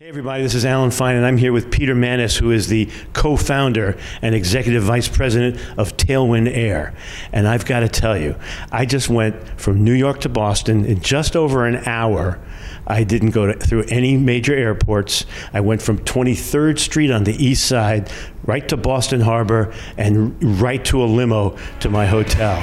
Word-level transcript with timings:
Hey, 0.00 0.08
everybody, 0.08 0.42
this 0.42 0.56
is 0.56 0.64
Alan 0.64 0.90
Fine, 0.90 1.14
and 1.14 1.24
I'm 1.24 1.36
here 1.36 1.52
with 1.52 1.70
Peter 1.70 1.94
Manice, 1.94 2.36
who 2.36 2.50
is 2.50 2.66
the 2.66 2.90
co 3.12 3.36
founder 3.36 3.96
and 4.22 4.34
executive 4.34 4.82
vice 4.82 5.06
president 5.06 5.56
of 5.78 5.96
Tailwind 5.96 6.52
Air. 6.52 6.94
And 7.30 7.46
I've 7.46 7.64
got 7.64 7.78
to 7.78 7.88
tell 7.88 8.18
you, 8.18 8.34
I 8.72 8.86
just 8.86 9.08
went 9.08 9.36
from 9.56 9.84
New 9.84 9.92
York 9.92 10.18
to 10.22 10.28
Boston 10.28 10.84
in 10.84 10.98
just 10.98 11.36
over 11.36 11.64
an 11.64 11.76
hour. 11.86 12.40
I 12.88 13.04
didn't 13.04 13.30
go 13.30 13.46
to, 13.46 13.52
through 13.52 13.84
any 13.84 14.16
major 14.16 14.52
airports. 14.52 15.26
I 15.52 15.60
went 15.60 15.80
from 15.80 15.98
23rd 15.98 16.80
Street 16.80 17.12
on 17.12 17.22
the 17.22 17.36
east 17.36 17.68
side 17.68 18.10
right 18.46 18.68
to 18.70 18.76
Boston 18.76 19.20
Harbor 19.20 19.72
and 19.96 20.60
right 20.60 20.84
to 20.86 21.04
a 21.04 21.06
limo 21.06 21.56
to 21.78 21.88
my 21.88 22.04
hotel. 22.04 22.60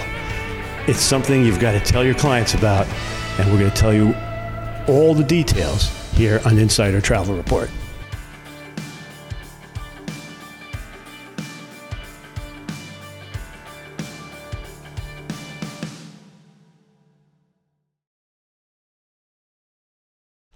It's 0.85 0.99
something 0.99 1.45
you've 1.45 1.61
got 1.61 1.71
to 1.71 1.79
tell 1.79 2.03
your 2.03 2.15
clients 2.15 2.55
about, 2.55 2.87
and 3.39 3.49
we're 3.53 3.59
going 3.59 3.71
to 3.71 3.77
tell 3.77 3.93
you 3.93 4.13
all 4.89 5.13
the 5.13 5.23
details 5.23 5.97
here 6.21 6.39
on 6.45 6.59
Insider 6.59 7.01
Travel 7.01 7.35
Report. 7.35 7.67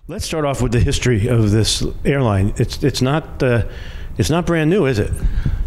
Let's 0.07 0.23
start 0.23 0.45
off 0.45 0.61
with 0.61 0.71
the 0.71 0.79
history 0.79 1.27
of 1.27 1.49
this 1.49 1.83
airline. 2.05 2.53
It's 2.57 2.83
it's 2.83 3.01
not 3.01 3.41
uh, 3.41 3.63
it's 4.19 4.29
not 4.29 4.45
brand 4.45 4.69
new, 4.69 4.85
is 4.85 4.99
it? 4.99 5.11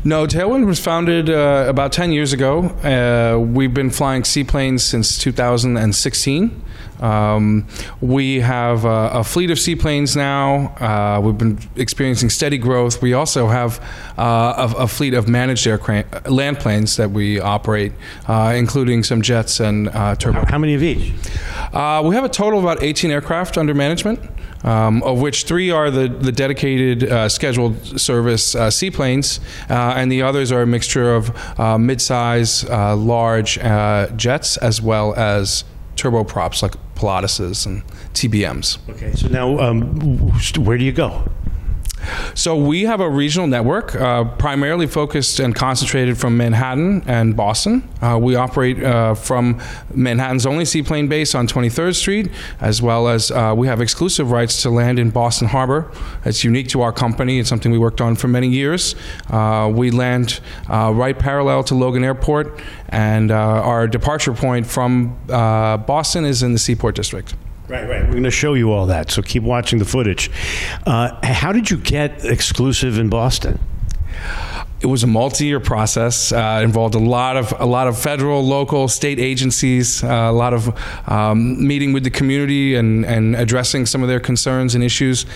No, 0.04 0.28
Tailwind 0.28 0.64
was 0.64 0.78
founded 0.78 1.28
uh, 1.28 1.66
about 1.68 1.90
10 1.90 2.12
years 2.12 2.32
ago. 2.32 2.66
Uh, 2.84 3.36
we've 3.40 3.74
been 3.74 3.90
flying 3.90 4.22
seaplanes 4.22 4.84
since 4.84 5.18
2016. 5.18 6.62
Um, 7.00 7.66
we 8.00 8.40
have 8.40 8.84
uh, 8.84 9.10
a 9.12 9.24
fleet 9.24 9.50
of 9.50 9.58
seaplanes 9.58 10.16
now. 10.16 10.74
Uh, 10.76 11.20
we've 11.20 11.38
been 11.38 11.58
experiencing 11.76 12.30
steady 12.30 12.58
growth. 12.58 13.00
We 13.00 13.12
also 13.12 13.48
have 13.48 13.80
uh, 14.18 14.68
a, 14.76 14.82
a, 14.82 14.88
fleet 14.88 15.14
of 15.14 15.28
managed 15.28 15.66
aircraft, 15.66 16.28
land 16.28 16.58
planes 16.58 16.96
that 16.96 17.10
we 17.10 17.40
operate, 17.40 17.92
uh, 18.26 18.54
including 18.56 19.04
some 19.04 19.22
jets 19.22 19.60
and 19.60 19.86
turbo. 20.18 20.44
How 20.46 20.58
many 20.58 20.74
of 20.74 20.82
each? 20.82 21.12
we 21.72 22.14
have 22.14 22.24
a 22.24 22.28
total 22.28 22.58
of 22.58 22.64
about 22.64 22.82
18 22.82 23.10
aircraft 23.10 23.58
under 23.58 23.74
management 23.74 24.20
um, 24.64 25.02
of 25.02 25.20
which 25.20 25.44
three 25.44 25.70
are 25.70 25.90
the, 25.90 26.08
the 26.08 26.32
dedicated 26.32 27.04
uh, 27.04 27.28
scheduled 27.28 28.00
service 28.00 28.54
uh, 28.54 28.70
seaplanes, 28.70 29.40
uh, 29.70 29.94
and 29.96 30.10
the 30.10 30.22
others 30.22 30.50
are 30.52 30.62
a 30.62 30.66
mixture 30.66 31.14
of 31.14 31.60
uh, 31.60 31.78
mid-size, 31.78 32.64
uh, 32.64 32.96
large 32.96 33.58
uh, 33.58 34.08
jets, 34.16 34.56
as 34.58 34.82
well 34.82 35.14
as 35.14 35.64
turboprops 35.98 36.62
like 36.62 36.74
Pilatuses 36.94 37.66
and 37.66 37.82
TBMs. 38.14 38.78
Okay, 38.90 39.12
so 39.12 39.28
now 39.28 39.58
um, 39.58 39.98
where 40.64 40.78
do 40.78 40.84
you 40.84 40.92
go? 40.92 41.28
So 42.34 42.56
we 42.56 42.82
have 42.82 43.00
a 43.00 43.08
regional 43.08 43.46
network, 43.46 43.94
uh, 43.94 44.24
primarily 44.24 44.86
focused 44.86 45.40
and 45.40 45.54
concentrated 45.54 46.18
from 46.18 46.36
Manhattan 46.36 47.02
and 47.06 47.36
Boston. 47.36 47.88
Uh, 48.00 48.18
we 48.20 48.36
operate 48.36 48.82
uh, 48.82 49.14
from 49.14 49.60
Manhattan's 49.94 50.46
only 50.46 50.64
seaplane 50.64 51.08
base 51.08 51.34
on 51.34 51.46
23rd 51.46 51.94
Street, 51.94 52.30
as 52.60 52.80
well 52.80 53.08
as 53.08 53.30
uh, 53.30 53.54
we 53.56 53.66
have 53.66 53.80
exclusive 53.80 54.30
rights 54.30 54.62
to 54.62 54.70
land 54.70 54.98
in 54.98 55.10
Boston 55.10 55.48
Harbor. 55.48 55.90
It's 56.24 56.44
unique 56.44 56.68
to 56.68 56.82
our 56.82 56.92
company. 56.92 57.38
It's 57.38 57.48
something 57.48 57.72
we 57.72 57.78
worked 57.78 58.00
on 58.00 58.14
for 58.16 58.28
many 58.28 58.48
years. 58.48 58.94
Uh, 59.30 59.70
we 59.74 59.90
land 59.90 60.40
uh, 60.68 60.92
right 60.94 61.18
parallel 61.18 61.64
to 61.64 61.74
Logan 61.74 62.04
Airport, 62.04 62.60
and 62.88 63.30
our 63.30 63.86
departure 63.86 64.32
point 64.32 64.66
from 64.66 65.18
Boston 65.26 66.24
is 66.24 66.42
in 66.42 66.52
the 66.52 66.58
Seaport 66.58 66.94
District. 66.94 67.34
Right, 67.68 67.86
right. 67.86 68.02
We're 68.02 68.12
going 68.12 68.22
to 68.24 68.30
show 68.30 68.54
you 68.54 68.72
all 68.72 68.86
that, 68.86 69.10
so 69.10 69.20
keep 69.20 69.42
watching 69.42 69.78
the 69.78 69.84
footage. 69.84 70.30
Uh, 70.86 71.18
how 71.22 71.52
did 71.52 71.70
you 71.70 71.76
get 71.76 72.24
exclusive 72.24 72.98
in 72.98 73.10
Boston? 73.10 73.58
It 74.80 74.86
was 74.86 75.02
a 75.02 75.06
multi-year 75.06 75.58
process. 75.58 76.30
Uh, 76.30 76.60
involved 76.62 76.94
a 76.94 77.00
lot 77.00 77.36
of 77.36 77.52
a 77.58 77.66
lot 77.66 77.88
of 77.88 77.98
federal, 77.98 78.44
local, 78.44 78.86
state 78.86 79.18
agencies, 79.18 80.04
uh, 80.04 80.06
a 80.06 80.32
lot 80.32 80.54
of 80.54 80.72
um, 81.08 81.66
meeting 81.66 81.92
with 81.92 82.04
the 82.04 82.10
community 82.10 82.76
and, 82.76 83.04
and 83.04 83.34
addressing 83.34 83.86
some 83.86 84.02
of 84.02 84.08
their 84.08 84.20
concerns 84.20 84.74
and 84.74 84.84
issues. 84.84 85.26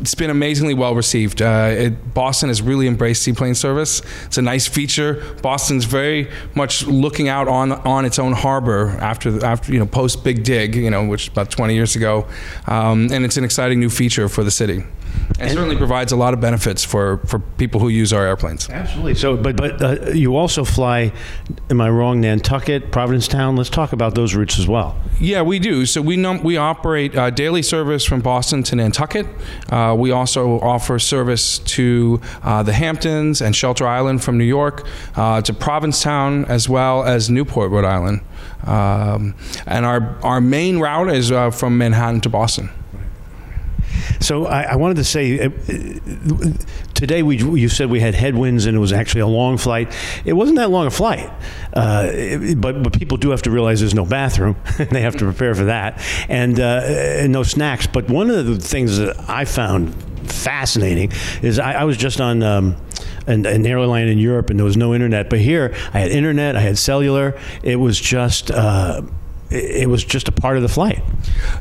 It's 0.00 0.14
been 0.14 0.30
amazingly 0.30 0.74
well 0.74 0.94
received. 0.94 1.42
Uh, 1.42 1.68
it, 1.70 2.14
Boston 2.14 2.48
has 2.48 2.62
really 2.62 2.86
embraced 2.86 3.22
seaplane 3.22 3.54
service. 3.54 4.00
It's 4.24 4.38
a 4.38 4.42
nice 4.42 4.66
feature. 4.66 5.22
Boston's 5.42 5.84
very 5.84 6.30
much 6.54 6.86
looking 6.86 7.28
out 7.28 7.46
on 7.46 7.72
on 7.72 8.06
its 8.06 8.18
own 8.18 8.32
harbor 8.32 8.96
after 9.00 9.44
after 9.44 9.72
you 9.72 9.78
know 9.78 9.86
post 9.86 10.24
Big 10.24 10.44
Dig, 10.44 10.74
you 10.74 10.90
know, 10.90 11.06
which 11.06 11.28
about 11.28 11.50
20 11.50 11.74
years 11.74 11.94
ago, 11.94 12.26
um, 12.66 13.08
and 13.12 13.24
it's 13.24 13.36
an 13.36 13.44
exciting 13.44 13.80
new 13.80 13.90
feature 13.90 14.28
for 14.28 14.42
the 14.42 14.50
city. 14.50 14.84
And, 15.38 15.52
certainly 15.52 15.76
provides 15.76 16.10
a 16.10 16.16
lot 16.16 16.34
of 16.34 16.40
benefits 16.40 16.84
for, 16.84 17.18
for 17.18 17.38
people 17.38 17.80
who 17.80 17.88
use 17.88 18.12
our 18.12 18.26
airplanes. 18.26 18.68
Absolutely. 18.68 19.14
So, 19.14 19.36
but 19.36 19.56
but 19.56 19.80
uh, 19.80 20.10
you 20.10 20.36
also 20.36 20.64
fly. 20.64 21.12
Am 21.70 21.80
I 21.80 21.90
wrong? 21.90 22.20
Nantucket, 22.20 22.90
Provincetown. 22.90 23.56
Let's 23.56 23.70
talk 23.70 23.92
about 23.92 24.14
those 24.14 24.34
routes 24.34 24.58
as 24.58 24.66
well. 24.66 24.96
Yeah, 25.20 25.42
we 25.42 25.58
do. 25.58 25.86
So 25.86 26.02
we 26.02 26.16
num- 26.16 26.42
we 26.42 26.56
operate 26.56 27.16
uh, 27.16 27.30
daily 27.30 27.62
service 27.62 28.04
from 28.04 28.20
Boston 28.20 28.62
to 28.64 28.76
Nantucket. 28.76 29.26
Uh, 29.70 29.94
we 29.98 30.10
also 30.10 30.58
offer 30.60 30.98
service 30.98 31.58
to 31.60 32.20
uh, 32.42 32.62
the 32.62 32.72
Hamptons 32.72 33.40
and 33.40 33.54
Shelter 33.54 33.86
Island 33.86 34.24
from 34.24 34.38
New 34.38 34.44
York, 34.44 34.86
uh, 35.16 35.40
to 35.42 35.52
Provincetown 35.52 36.44
as 36.46 36.68
well 36.68 37.04
as 37.04 37.30
Newport, 37.30 37.70
Rhode 37.70 37.84
Island. 37.84 38.20
Um, 38.66 39.34
and 39.66 39.86
our 39.86 40.16
our 40.22 40.40
main 40.40 40.78
route 40.78 41.10
is 41.10 41.30
uh, 41.30 41.50
from 41.50 41.78
Manhattan 41.78 42.20
to 42.22 42.28
Boston. 42.28 42.70
So 44.20 44.46
I, 44.46 44.62
I, 44.62 44.76
wanted 44.76 44.96
to 44.96 45.04
say 45.04 45.38
uh, 45.38 45.50
today 46.94 47.22
we 47.22 47.36
you 47.38 47.68
said 47.68 47.90
we 47.90 48.00
had 48.00 48.14
headwinds 48.14 48.66
and 48.66 48.76
it 48.76 48.80
was 48.80 48.92
actually 48.92 49.20
a 49.20 49.26
long 49.26 49.58
flight. 49.58 49.94
It 50.24 50.32
wasn't 50.32 50.58
that 50.58 50.70
long 50.70 50.86
a 50.86 50.90
flight, 50.90 51.30
uh, 51.72 52.54
but 52.56 52.82
but 52.82 52.92
people 52.92 53.16
do 53.16 53.30
have 53.30 53.42
to 53.42 53.50
realize 53.50 53.80
there's 53.80 53.94
no 53.94 54.04
bathroom. 54.04 54.56
they 54.90 55.02
have 55.02 55.16
to 55.16 55.24
prepare 55.24 55.54
for 55.54 55.64
that 55.64 56.02
and, 56.28 56.58
uh, 56.58 56.82
and 56.84 57.32
no 57.32 57.42
snacks. 57.42 57.86
But 57.86 58.08
one 58.08 58.30
of 58.30 58.46
the 58.46 58.58
things 58.58 58.98
that 58.98 59.28
I 59.28 59.44
found 59.44 59.94
fascinating 60.30 61.12
is 61.42 61.58
I, 61.58 61.72
I 61.72 61.84
was 61.84 61.96
just 61.96 62.20
on. 62.20 62.42
Um, 62.42 62.76
an, 63.26 63.44
an, 63.44 63.66
airline 63.66 64.08
in 64.08 64.18
Europe 64.18 64.48
and 64.48 64.58
there 64.58 64.64
was 64.64 64.76
no 64.76 64.94
internet. 64.94 65.28
But 65.28 65.40
here 65.40 65.74
I 65.92 66.00
had 66.00 66.10
internet, 66.10 66.56
I 66.56 66.60
had 66.60 66.78
cellular. 66.78 67.38
It 67.62 67.76
was 67.76 68.00
just 68.00 68.50
uh, 68.50 69.02
it 69.50 69.88
was 69.88 70.04
just 70.04 70.28
a 70.28 70.32
part 70.32 70.56
of 70.56 70.62
the 70.62 70.68
flight. 70.68 71.02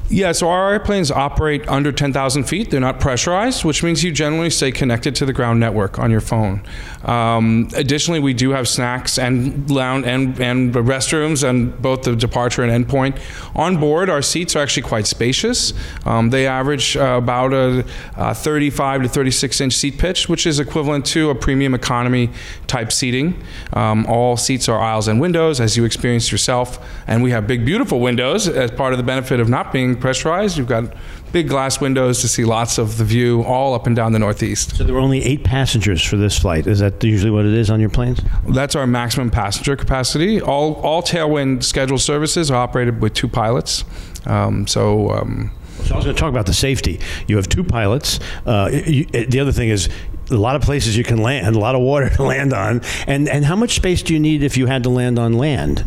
Yeah, 0.09 0.34
so 0.34 0.50
our 0.50 0.74
airplanes 0.74 1.09
operate 1.09 1.68
under 1.70 1.92
10,000 1.92 2.44
feet. 2.44 2.70
They're 2.70 2.81
not 2.81 3.00
pressurized, 3.00 3.64
which 3.64 3.81
means 3.81 4.03
you 4.03 4.12
generally 4.12 4.50
stay 4.50 4.72
connected 4.72 5.16
to 5.16 5.25
the 5.25 5.31
ground 5.31 5.59
network 5.59 5.98
on 5.98 6.12
your 6.12 6.20
phone. 6.20 6.62
Um, 7.06 7.70
additionally, 7.75 8.20
we 8.20 8.34
do 8.34 8.52
have 8.52 8.68
snacks 8.68 9.18
and 9.18 9.70
lounge 9.72 10.06
and, 10.06 10.40
and 10.42 10.74
restrooms 10.74 11.48
and 11.48 11.81
both 11.81 12.03
the 12.03 12.16
departure 12.16 12.64
and 12.64 12.86
endpoint. 12.86 13.22
On 13.56 13.78
board, 13.78 14.09
our 14.09 14.22
seats 14.22 14.56
are 14.56 14.59
actually 14.59 14.84
quite 14.84 15.08
spacious. 15.08 15.74
Um, 16.06 16.30
they 16.30 16.46
average 16.46 16.98
uh, 16.98 17.18
about 17.18 17.54
a, 17.54 17.86
a 18.18 18.36
35 18.36 19.04
to 19.04 19.09
36 19.09 19.62
inch 19.62 19.74
seat 19.74 19.98
pitch, 19.98 20.28
which 20.28 20.46
is 20.46 20.59
equivalent 20.59 21.06
to 21.08 21.30
a 21.30 21.36
premium 21.36 21.74
economy 21.74 22.31
type 22.68 22.92
seating. 22.92 23.42
Um, 23.72 24.06
all 24.08 24.36
seats 24.36 24.68
are 24.68 24.80
aisles 24.80 25.08
and 25.08 25.22
windows, 25.22 25.62
as 25.62 25.78
you 25.78 25.86
experienced 25.86 26.31
yourself, 26.34 26.86
and 27.08 27.24
we 27.24 27.31
have 27.31 27.48
big, 27.48 27.66
beautiful 27.66 27.76
beautiful 27.77 27.99
windows 27.99 28.47
as 28.47 28.71
part 28.71 28.91
of 28.91 28.97
the 28.97 29.03
benefit 29.03 29.39
of 29.39 29.47
not 29.49 29.71
being 29.71 29.95
pressurized. 29.95 30.57
You've 30.57 30.67
got 30.67 30.91
big 31.31 31.47
glass 31.47 31.79
windows 31.79 32.21
to 32.21 32.27
see 32.27 32.43
lots 32.43 32.79
of 32.79 32.97
the 32.97 33.03
view 33.03 33.43
all 33.43 33.75
up 33.75 33.85
and 33.85 33.95
down 33.95 34.13
the 34.13 34.17
Northeast. 34.17 34.75
So 34.75 34.83
there 34.83 34.95
were 34.95 34.99
only 34.99 35.23
eight 35.23 35.43
passengers 35.43 36.03
for 36.03 36.17
this 36.17 36.39
flight. 36.39 36.65
Is 36.65 36.79
that 36.79 37.03
usually 37.03 37.29
what 37.29 37.45
it 37.45 37.53
is 37.53 37.69
on 37.69 37.79
your 37.79 37.91
planes? 37.91 38.19
That's 38.49 38.75
our 38.75 38.88
maximum 38.88 39.29
passenger 39.29 39.75
capacity. 39.75 40.41
All 40.41 40.73
all 40.81 41.03
Tailwind 41.03 41.63
scheduled 41.63 42.01
services 42.01 42.49
are 42.49 42.57
operated 42.57 42.99
with 42.99 43.13
two 43.13 43.27
pilots. 43.27 43.83
Um, 44.25 44.65
so. 44.65 45.11
Um, 45.11 45.51
so 45.83 45.94
I 45.94 45.97
was 45.97 46.05
going 46.05 46.15
to 46.15 46.19
talk 46.19 46.31
about 46.31 46.47
the 46.47 46.55
safety. 46.55 46.99
You 47.27 47.35
have 47.35 47.47
two 47.47 47.63
pilots. 47.63 48.19
Uh, 48.47 48.71
you, 48.73 49.06
the 49.06 49.39
other 49.39 49.51
thing 49.51 49.69
is 49.69 49.89
a 50.29 50.35
lot 50.35 50.56
of 50.56 50.62
places 50.62 50.97
you 50.97 51.03
can 51.03 51.18
land, 51.18 51.56
a 51.56 51.59
lot 51.59 51.75
of 51.75 51.81
water 51.81 52.09
to 52.15 52.24
land 52.24 52.53
on, 52.53 52.81
and 53.06 53.27
and 53.27 53.45
how 53.45 53.56
much 53.56 53.75
space 53.75 54.01
do 54.01 54.13
you 54.13 54.19
need 54.19 54.44
if 54.44 54.57
you 54.57 54.65
had 54.65 54.83
to 54.83 54.89
land 54.89 55.19
on 55.19 55.33
land? 55.33 55.85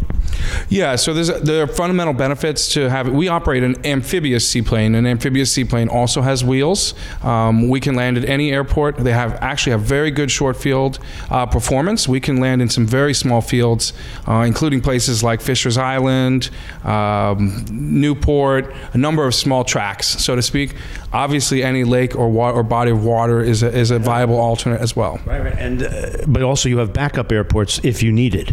Yeah, 0.69 0.97
so 0.97 1.13
there's 1.13 1.29
there 1.43 1.63
are 1.63 1.67
fundamental 1.67 2.15
benefits 2.15 2.73
to 2.75 2.89
have. 2.89 3.09
We 3.09 3.29
operate 3.29 3.63
an 3.63 3.85
amphibious 3.85 4.49
seaplane. 4.49 4.95
An 4.95 5.07
amphibious 5.07 5.53
seaplane 5.53 5.89
also 5.89 6.23
has 6.23 6.45
wheels. 6.45 6.95
Um, 7.23 7.69
we 7.69 7.81
can 7.81 7.95
land 7.95 8.17
at 8.17 8.29
any 8.29 8.53
airport. 8.53 8.97
They 8.97 9.13
have 9.13 9.35
actually 9.43 9.73
have 9.73 9.83
very 9.83 10.11
good 10.11 10.31
short 10.31 10.57
field 10.57 10.99
uh, 11.31 11.47
performance. 11.47 12.09
We 12.09 12.21
can 12.21 12.41
land 12.41 12.63
in 12.63 12.69
some 12.69 12.87
very 12.87 13.15
small 13.15 13.41
fields, 13.41 13.93
uh, 14.27 14.45
including 14.47 14.81
places 14.81 15.23
like 15.23 15.41
Fishers 15.41 15.77
Island, 15.77 16.51
um, 16.85 17.65
Newport, 17.71 18.73
a 18.93 18.99
number 18.99 19.27
of 19.27 19.35
small 19.35 19.65
tracks, 19.65 20.07
so 20.07 20.37
to 20.37 20.43
speak. 20.43 20.75
Obviously, 21.13 21.63
any 21.65 21.85
lake 21.85 22.15
or 22.15 22.29
wa- 22.29 22.53
or 22.53 22.63
body 22.63 22.91
of 22.93 23.05
water 23.05 23.41
is 23.41 23.63
a, 23.63 23.77
is 23.77 23.91
a 23.91 23.99
viable 23.99 24.39
alternate 24.39 24.81
as 24.81 24.95
well. 24.95 25.19
Right, 25.27 25.43
right. 25.43 25.59
and 25.59 25.83
uh, 25.83 26.11
but 26.29 26.43
also 26.43 26.69
you 26.69 26.79
have 26.79 26.93
backup 26.93 27.33
airports 27.33 27.81
if 27.83 28.03
you 28.03 28.13
need 28.13 28.35
it. 28.35 28.53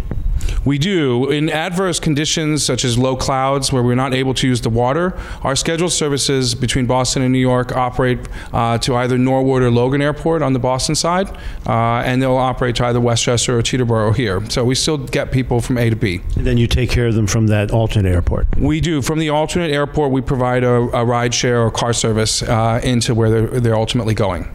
We 0.65 0.77
do. 0.77 1.29
In 1.29 1.49
adverse 1.49 1.99
conditions 1.99 2.63
such 2.63 2.83
as 2.83 2.97
low 2.97 3.15
clouds 3.15 3.71
where 3.71 3.83
we're 3.83 3.95
not 3.95 4.13
able 4.13 4.33
to 4.35 4.47
use 4.47 4.61
the 4.61 4.69
water, 4.69 5.17
our 5.43 5.55
scheduled 5.55 5.91
services 5.91 6.55
between 6.55 6.85
Boston 6.85 7.21
and 7.21 7.31
New 7.31 7.39
York 7.39 7.75
operate 7.75 8.19
uh, 8.53 8.77
to 8.79 8.95
either 8.95 9.17
Norwood 9.17 9.61
or 9.61 9.71
Logan 9.71 10.01
Airport 10.01 10.41
on 10.41 10.53
the 10.53 10.59
Boston 10.59 10.95
side, 10.95 11.29
uh, 11.65 12.03
and 12.05 12.21
they'll 12.21 12.35
operate 12.35 12.75
to 12.77 12.85
either 12.85 12.99
Westchester 12.99 13.57
or 13.57 13.61
Teterboro 13.61 14.15
here. 14.15 14.47
So 14.49 14.63
we 14.63 14.75
still 14.75 14.97
get 14.97 15.31
people 15.31 15.61
from 15.61 15.77
A 15.77 15.89
to 15.89 15.95
B. 15.95 16.21
And 16.35 16.45
then 16.45 16.57
you 16.57 16.67
take 16.67 16.89
care 16.89 17.07
of 17.07 17.15
them 17.15 17.27
from 17.27 17.47
that 17.47 17.71
alternate 17.71 18.11
airport. 18.11 18.47
We 18.57 18.81
do. 18.81 19.01
From 19.01 19.19
the 19.19 19.29
alternate 19.29 19.71
airport, 19.71 20.11
we 20.11 20.21
provide 20.21 20.63
a, 20.63 20.73
a 20.73 21.05
ride 21.05 21.33
share 21.33 21.61
or 21.61 21.71
car 21.71 21.93
service 21.93 22.43
uh, 22.43 22.81
into 22.83 23.13
where 23.13 23.29
they're, 23.29 23.59
they're 23.59 23.75
ultimately 23.75 24.13
going. 24.13 24.47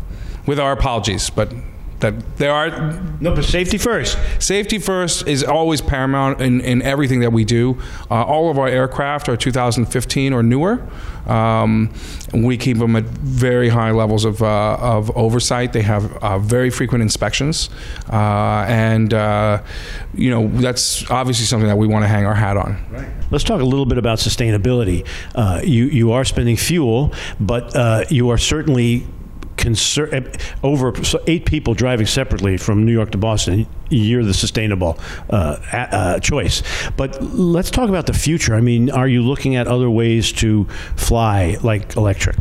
With 0.47 0.59
our 0.59 0.73
apologies, 0.73 1.31
but 1.31 1.53
that 2.03 2.37
there 2.37 2.53
are 2.53 3.01
No, 3.21 3.35
but 3.35 3.45
safety 3.45 3.79
first. 3.79 4.19
Safety 4.39 4.79
first 4.79 5.27
is 5.27 5.43
always 5.43 5.81
paramount 5.81 6.41
in, 6.41 6.61
in 6.61 6.83
everything 6.83 7.21
that 7.21 7.33
we 7.33 7.45
do. 7.45 7.79
Uh, 8.11 8.23
all 8.25 8.51
of 8.51 8.59
our 8.59 8.69
aircraft 8.69 9.29
are 9.29 9.37
2015 9.37 10.33
or 10.33 10.43
newer. 10.43 10.87
Um, 11.27 11.93
we 12.35 12.57
keep 12.57 12.79
them 12.79 12.97
at 12.97 13.05
very 13.05 13.69
high 13.69 13.93
levels 13.93 14.25
of, 14.25 14.43
uh, 14.43 14.77
of 14.81 15.17
oversight. 15.17 15.73
They 15.73 15.83
have 15.83 16.13
uh, 16.17 16.39
very 16.39 16.71
frequent 16.71 17.03
inspections. 17.03 17.71
Uh, 18.11 18.65
and, 18.69 19.15
uh, 19.15 19.63
you 20.15 20.31
know, 20.31 20.49
that's 20.49 21.09
obviously 21.11 21.47
something 21.47 21.69
that 21.69 21.79
we 21.79 21.87
want 21.87 22.03
to 22.03 22.09
hang 22.09 22.27
our 22.27 22.35
hat 22.35 22.57
on. 22.57 22.85
Right. 22.91 23.09
Let's 23.31 23.45
talk 23.45 23.61
a 23.61 23.65
little 23.65 23.87
bit 23.87 23.99
about 23.99 24.19
sustainability. 24.19 25.07
Uh, 25.35 25.61
you 25.65 25.85
you 25.87 26.13
are 26.13 26.25
spending 26.25 26.57
fuel, 26.57 27.15
but 27.41 27.75
uh, 27.75 28.05
you 28.11 28.29
are 28.31 28.39
certainly 28.39 29.07
concern 29.57 30.09
eh, 30.13 30.39
over 30.63 30.95
so 31.05 31.23
eight 31.27 31.45
people 31.45 31.75
driving 31.75 32.07
separately 32.07 32.57
from 32.57 32.85
New 32.85 32.93
York 32.93 33.11
to 33.13 33.19
Boston. 33.19 33.67
You're 33.93 34.25
the 34.25 34.35
sustainable 34.35 34.99
uh, 35.31 35.57
uh, 35.73 36.19
choice. 36.21 36.63
But 36.97 37.23
let's 37.23 37.71
talk 37.71 37.89
about 37.89 38.07
the 38.07 38.15
future. 38.15 38.55
I 38.55 38.61
mean, 38.61 38.91
are 38.91 39.09
you 39.09 39.23
looking 39.23 39.57
at 39.57 39.67
other 39.67 39.91
ways 39.91 40.33
to 40.33 40.65
fly 40.97 41.57
like 41.63 41.97
electric? 41.97 42.37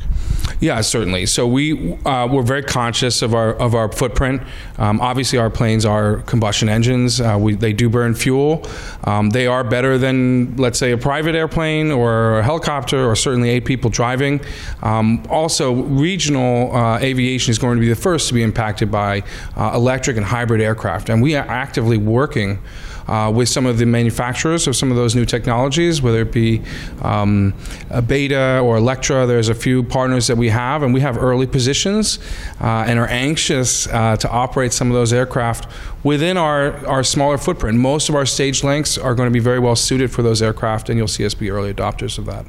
Yeah, 0.59 0.81
certainly. 0.81 1.25
So 1.25 1.47
we 1.47 1.95
uh, 2.05 2.27
we're 2.27 2.43
very 2.43 2.61
conscious 2.61 3.23
of 3.23 3.33
our 3.33 3.53
of 3.55 3.73
our 3.73 3.91
footprint. 3.91 4.43
Um, 4.77 5.01
obviously, 5.01 5.39
our 5.39 5.49
planes 5.49 5.85
are 5.85 6.17
combustion 6.21 6.69
engines. 6.69 7.19
Uh, 7.19 7.37
we, 7.39 7.55
they 7.55 7.73
do 7.73 7.89
burn 7.89 8.13
fuel. 8.13 8.67
Um, 9.03 9.31
they 9.31 9.47
are 9.47 9.63
better 9.63 9.97
than, 9.97 10.55
let's 10.57 10.77
say, 10.77 10.91
a 10.91 10.97
private 10.97 11.33
airplane 11.33 11.91
or 11.91 12.39
a 12.39 12.43
helicopter, 12.43 13.09
or 13.09 13.15
certainly 13.15 13.49
eight 13.49 13.65
people 13.65 13.89
driving. 13.89 14.41
Um, 14.83 15.23
also, 15.29 15.73
regional 15.73 16.75
uh, 16.75 16.99
aviation 16.99 17.51
is 17.51 17.57
going 17.57 17.77
to 17.77 17.81
be 17.81 17.89
the 17.89 17.95
first 17.95 18.27
to 18.27 18.33
be 18.33 18.43
impacted 18.43 18.91
by 18.91 19.23
uh, 19.55 19.71
electric 19.73 20.17
and 20.17 20.25
hybrid 20.25 20.61
aircraft, 20.61 21.09
and 21.09 21.21
we 21.21 21.31
are 21.41 21.49
actively 21.49 21.97
working 21.97 22.59
uh, 23.07 23.31
with 23.33 23.49
some 23.49 23.65
of 23.65 23.77
the 23.77 23.85
manufacturers 23.85 24.67
of 24.67 24.75
some 24.75 24.91
of 24.91 24.97
those 24.97 25.15
new 25.15 25.25
technologies, 25.25 26.01
whether 26.01 26.21
it 26.21 26.31
be 26.31 26.61
um, 27.01 27.53
a 27.89 28.01
Beta 28.01 28.59
or 28.63 28.77
Electra. 28.77 29.25
There's 29.25 29.49
a 29.49 29.55
few 29.55 29.83
partners 29.83 30.27
that 30.27 30.37
we 30.37 30.49
have, 30.49 30.83
and 30.83 30.93
we 30.93 31.01
have 31.01 31.17
early 31.17 31.47
positions 31.47 32.19
uh, 32.61 32.85
and 32.87 32.99
are 32.99 33.07
anxious 33.07 33.87
uh, 33.87 34.15
to 34.17 34.29
operate 34.29 34.73
some 34.73 34.87
of 34.89 34.93
those 34.93 35.13
aircraft 35.13 35.67
within 36.03 36.37
our, 36.37 36.85
our 36.87 37.03
smaller 37.03 37.37
footprint. 37.37 37.77
Most 37.77 38.09
of 38.09 38.15
our 38.15 38.25
stage 38.25 38.63
lengths 38.63 38.97
are 38.97 39.15
going 39.15 39.27
to 39.27 39.33
be 39.33 39.39
very 39.39 39.59
well 39.59 39.75
suited 39.75 40.11
for 40.11 40.21
those 40.21 40.41
aircraft, 40.41 40.89
and 40.89 40.97
you'll 40.97 41.07
see 41.07 41.25
us 41.25 41.33
be 41.33 41.49
early 41.49 41.73
adopters 41.73 42.17
of 42.17 42.25
that. 42.27 42.45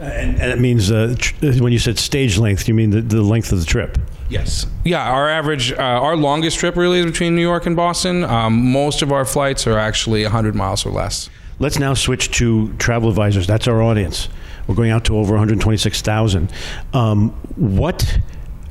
And, 0.00 0.40
and 0.40 0.52
it 0.52 0.60
means 0.60 0.92
uh, 0.92 1.16
tr- 1.18 1.34
when 1.60 1.72
you 1.72 1.78
said 1.78 1.98
stage 1.98 2.38
length, 2.38 2.68
you 2.68 2.74
mean 2.74 2.90
the, 2.90 3.02
the 3.02 3.22
length 3.22 3.52
of 3.52 3.58
the 3.58 3.66
trip. 3.66 3.98
Yes. 4.28 4.66
Yeah, 4.84 5.08
our 5.10 5.28
average, 5.28 5.72
uh, 5.72 5.76
our 5.76 6.16
longest 6.16 6.58
trip 6.58 6.76
really 6.76 6.98
is 6.98 7.06
between 7.06 7.34
New 7.34 7.42
York 7.42 7.66
and 7.66 7.74
Boston. 7.74 8.24
Um, 8.24 8.72
most 8.72 9.02
of 9.02 9.12
our 9.12 9.24
flights 9.24 9.66
are 9.66 9.78
actually 9.78 10.22
100 10.22 10.54
miles 10.54 10.84
or 10.84 10.90
less. 10.90 11.30
Let's 11.58 11.78
now 11.78 11.94
switch 11.94 12.30
to 12.32 12.72
travel 12.74 13.08
advisors. 13.08 13.46
That's 13.46 13.66
our 13.66 13.82
audience. 13.82 14.28
We're 14.66 14.74
going 14.74 14.90
out 14.90 15.04
to 15.06 15.16
over 15.16 15.32
126,000. 15.32 16.52
Um, 16.92 17.30
what 17.56 18.18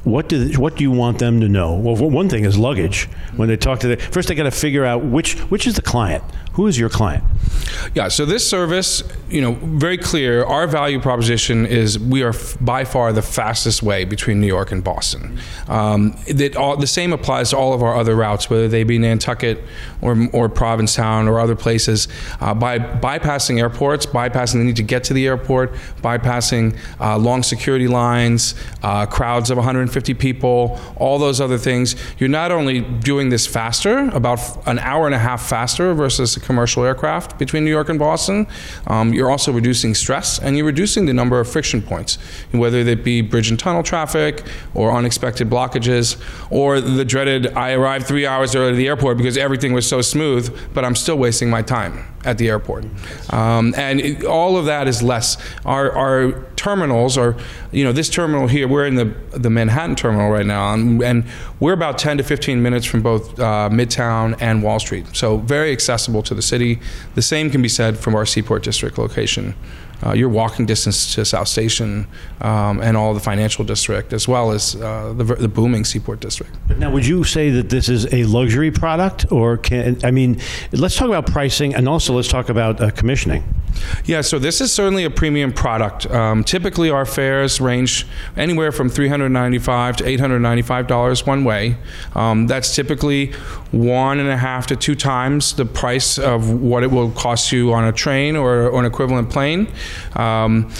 what 0.07 0.29
do 0.29 0.49
what 0.59 0.75
do 0.77 0.83
you 0.83 0.91
want 0.91 1.19
them 1.19 1.41
to 1.41 1.49
know? 1.49 1.75
Well, 1.75 1.95
one 1.95 2.29
thing 2.29 2.45
is 2.45 2.57
luggage. 2.57 3.05
When 3.35 3.47
they 3.49 3.57
talk 3.57 3.79
to 3.81 3.87
the 3.87 3.97
first, 3.97 4.29
they 4.29 4.35
got 4.35 4.43
to 4.43 4.51
figure 4.51 4.85
out 4.85 5.03
which 5.03 5.35
which 5.51 5.67
is 5.67 5.75
the 5.75 5.81
client. 5.81 6.23
Who 6.53 6.65
is 6.65 6.79
your 6.79 6.89
client? 6.89 7.23
Yeah, 7.93 8.07
so 8.07 8.25
this 8.25 8.47
service, 8.47 9.03
you 9.29 9.41
know, 9.41 9.53
very 9.53 9.97
clear. 9.97 10.43
Our 10.43 10.65
value 10.65 10.99
proposition 10.99 11.67
is 11.67 11.99
we 11.99 12.23
are 12.23 12.29
f- 12.29 12.57
by 12.59 12.83
far 12.83 13.13
the 13.13 13.21
fastest 13.21 13.83
way 13.83 14.05
between 14.05 14.41
New 14.41 14.47
York 14.47 14.71
and 14.71 14.83
Boston. 14.83 15.37
Um, 15.67 16.17
that 16.27 16.55
all, 16.55 16.75
the 16.75 16.87
same 16.87 17.13
applies 17.13 17.51
to 17.51 17.57
all 17.57 17.73
of 17.73 17.83
our 17.83 17.95
other 17.95 18.15
routes, 18.15 18.49
whether 18.49 18.67
they 18.67 18.83
be 18.83 18.97
Nantucket 18.97 19.59
or, 20.01 20.17
or 20.33 20.49
Provincetown 20.49 21.27
or 21.27 21.39
other 21.39 21.55
places. 21.55 22.07
Uh, 22.41 22.55
by 22.55 22.79
bypassing 22.79 23.59
airports, 23.59 24.07
bypassing 24.07 24.53
the 24.53 24.63
need 24.63 24.77
to 24.77 24.83
get 24.83 25.03
to 25.05 25.13
the 25.13 25.27
airport, 25.27 25.73
bypassing 26.01 26.75
uh, 26.99 27.19
long 27.19 27.43
security 27.43 27.87
lines, 27.87 28.55
uh, 28.81 29.05
crowds 29.05 29.51
of 29.51 29.57
150 29.57 29.96
people, 30.01 30.79
all 30.97 31.19
those 31.19 31.39
other 31.41 31.57
things, 31.57 31.95
you're 32.17 32.29
not 32.29 32.51
only 32.51 32.81
doing 32.81 33.29
this 33.29 33.47
faster, 33.47 34.09
about 34.09 34.39
an 34.67 34.79
hour 34.79 35.05
and 35.05 35.15
a 35.15 35.19
half 35.19 35.47
faster 35.47 35.93
versus 35.93 36.35
a 36.37 36.39
commercial 36.39 36.83
aircraft 36.83 37.37
between 37.39 37.63
New 37.63 37.71
York 37.71 37.89
and 37.89 37.99
Boston. 37.99 38.47
Um, 38.87 39.13
you're 39.13 39.31
also 39.31 39.51
reducing 39.51 39.95
stress 39.95 40.39
and 40.39 40.57
you're 40.57 40.65
reducing 40.65 41.05
the 41.05 41.13
number 41.13 41.39
of 41.39 41.49
friction 41.49 41.81
points, 41.81 42.17
whether 42.51 42.77
it 42.77 43.03
be 43.03 43.21
bridge 43.21 43.49
and 43.49 43.59
tunnel 43.59 43.83
traffic 43.83 44.43
or 44.73 44.91
unexpected 44.91 45.49
blockages 45.49 46.21
or 46.49 46.79
the 46.81 47.05
dreaded 47.05 47.47
I 47.53 47.73
arrived 47.73 48.07
three 48.07 48.25
hours 48.25 48.55
early 48.55 48.71
to 48.71 48.77
the 48.77 48.87
airport 48.87 49.17
because 49.17 49.37
everything 49.37 49.73
was 49.73 49.87
so 49.87 50.01
smooth, 50.01 50.57
but 50.73 50.85
I'm 50.85 50.95
still 50.95 51.17
wasting 51.17 51.49
my 51.49 51.61
time 51.61 52.16
at 52.27 52.37
the 52.37 52.49
airport. 52.49 52.85
Um, 53.31 53.73
and 53.77 54.01
it, 54.01 54.25
all 54.25 54.57
of 54.57 54.65
that 54.65 54.87
is 54.87 55.01
less. 55.01 55.37
Our, 55.65 55.91
our 55.93 56.43
terminals 56.57 57.17
are, 57.17 57.37
you 57.71 57.85
know, 57.85 57.93
this 57.93 58.09
terminal 58.09 58.47
here, 58.47 58.67
we're 58.67 58.85
in 58.85 58.95
the, 58.95 59.05
the 59.31 59.49
Manhattan 59.49 59.95
terminal 59.95 60.29
right 60.29 60.45
now, 60.45 60.73
and, 60.73 61.01
and 61.01 61.23
we're 61.61 61.71
about 61.73 61.97
10 61.97 62.17
to 62.17 62.23
15 62.23 62.61
minutes 62.61 62.85
from 62.85 63.01
both 63.01 63.39
uh, 63.39 63.69
Midtown 63.71 64.35
and 64.41 64.61
Wall 64.61 64.79
Street. 64.79 65.05
So 65.13 65.37
very 65.37 65.71
accessible 65.71 66.21
to 66.23 66.35
the 66.35 66.41
city. 66.41 66.79
The 67.15 67.21
same 67.21 67.49
can 67.49 67.61
be 67.61 67.69
said 67.69 67.97
from 67.97 68.13
our 68.13 68.25
Seaport 68.25 68.61
District 68.61 68.97
location. 68.97 69.55
Uh, 70.05 70.13
your 70.13 70.29
walking 70.29 70.67
distance 70.67 71.15
to 71.15 71.25
South 71.25 71.47
Station 71.47 72.07
um, 72.41 72.81
and 72.81 72.95
all 72.95 73.15
the 73.15 73.19
financial 73.19 73.65
district, 73.65 74.13
as 74.13 74.27
well 74.27 74.51
as 74.51 74.75
uh, 74.75 75.13
the, 75.17 75.23
the 75.23 75.47
booming 75.47 75.83
Seaport 75.83 76.19
District. 76.19 76.51
Now, 76.77 76.91
would 76.91 77.05
you 77.05 77.23
say 77.23 77.49
that 77.49 77.69
this 77.69 77.89
is 77.89 78.05
a 78.13 78.23
luxury 78.25 78.69
product, 78.69 79.31
or 79.31 79.57
can 79.57 79.97
I 80.03 80.11
mean, 80.11 80.39
let's 80.71 80.95
talk 80.95 81.07
about 81.07 81.25
pricing, 81.25 81.73
and 81.73 81.89
also 81.89 82.13
let's 82.13 82.27
talk 82.27 82.49
about 82.49 82.79
uh, 82.79 82.91
commissioning. 82.91 83.43
Yeah, 84.05 84.21
so 84.21 84.39
this 84.39 84.61
is 84.61 84.71
certainly 84.73 85.03
a 85.03 85.09
premium 85.09 85.51
product. 85.51 86.09
Um, 86.09 86.43
typically, 86.43 86.89
our 86.89 87.05
fares 87.05 87.59
range 87.59 88.07
anywhere 88.35 88.71
from 88.71 88.89
395 88.89 89.97
to 89.97 90.03
$895 90.03 91.27
one 91.27 91.43
way. 91.43 91.77
Um, 92.15 92.47
that's 92.47 92.75
typically 92.75 93.33
one 93.71 94.19
and 94.19 94.29
a 94.29 94.37
half 94.37 94.67
to 94.67 94.75
two 94.75 94.95
times 94.95 95.53
the 95.53 95.65
price 95.65 96.17
of 96.17 96.49
what 96.49 96.83
it 96.83 96.91
will 96.91 97.11
cost 97.11 97.51
you 97.51 97.73
on 97.73 97.83
a 97.83 97.91
train 97.91 98.35
or, 98.35 98.69
or 98.69 98.79
an 98.79 98.85
equivalent 98.85 99.29
plane. 99.29 99.67
Um, 100.15 100.71